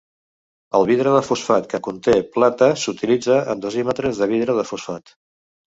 [0.79, 5.21] El vidre de fosfat que conté plata s'utilitza en dosímetres de vidre de fosfat.